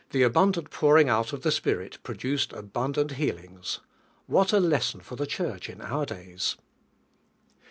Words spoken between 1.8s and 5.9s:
produced abundant healings. What a. lesson for I he Church in